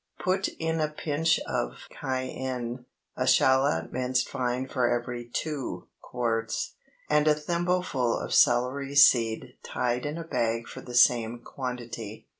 Put 0.19 0.47
in 0.57 0.79
a 0.79 0.87
pinch 0.87 1.39
of 1.41 1.83
cayenne, 1.91 2.87
a 3.15 3.27
shallot 3.27 3.93
minced 3.93 4.27
fine 4.27 4.67
for 4.67 4.89
every 4.89 5.29
two 5.31 5.89
quarts, 6.01 6.73
and 7.07 7.27
a 7.27 7.35
thimbleful 7.35 8.17
of 8.17 8.33
celery 8.33 8.95
seed 8.95 9.57
tied 9.61 10.07
in 10.07 10.17
a 10.17 10.23
bag 10.23 10.67
for 10.67 10.81
the 10.81 10.95
same 10.95 11.43
quantity. 11.43 12.27